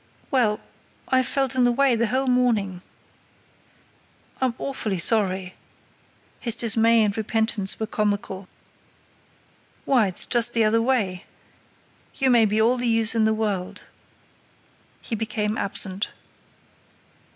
[0.31, 0.59] "Well,
[1.09, 2.81] I've felt in the way the whole morning."
[4.41, 5.53] "I'm awfully sorry!"
[6.39, 8.47] His dismay and repentance were comical.
[9.85, 11.25] "Why, it's just the other way;
[12.15, 13.83] you may be all the use in the world."
[15.03, 16.09] He became absent.